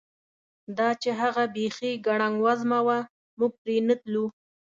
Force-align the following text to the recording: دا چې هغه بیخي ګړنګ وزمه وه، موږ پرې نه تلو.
دا 0.77 0.89
چې 1.01 1.09
هغه 1.21 1.43
بیخي 1.55 1.91
ګړنګ 2.05 2.35
وزمه 2.45 2.79
وه، 2.87 2.99
موږ 3.37 3.51
پرې 3.61 3.77
نه 3.87 3.95
تلو. 4.01 4.25